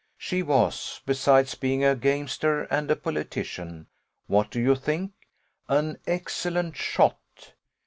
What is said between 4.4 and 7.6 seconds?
do you think? an excellent shot!